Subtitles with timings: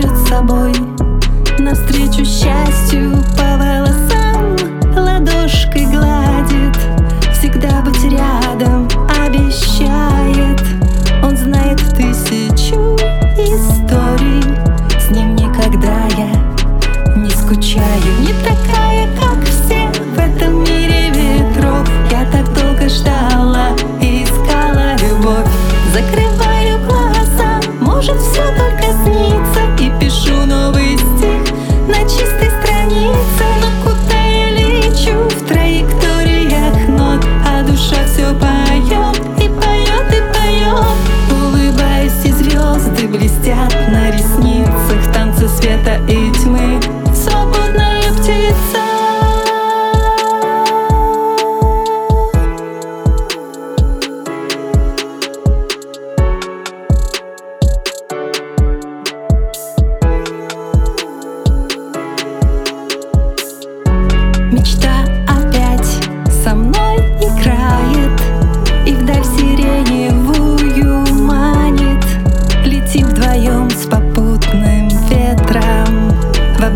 [0.00, 0.72] с собой.
[1.58, 4.56] Навстречу счастью по волосам
[4.96, 6.76] Ладошкой гладит.
[7.32, 8.88] Всегда быть рядом
[9.24, 10.60] обещает.
[11.22, 12.96] Он знает тысячу
[13.36, 14.42] историй.
[14.98, 18.20] С ним никогда я не скучаю.
[18.20, 18.81] Не такая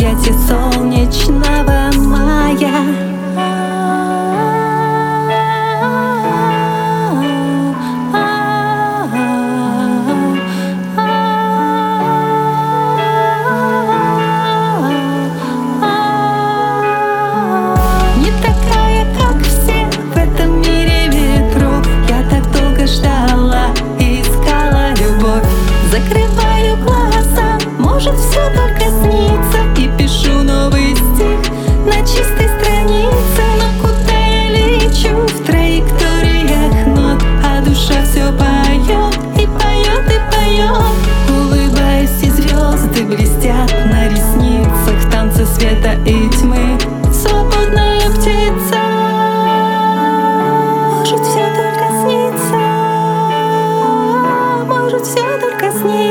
[0.00, 1.69] объятий солнечного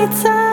[0.10, 0.49] time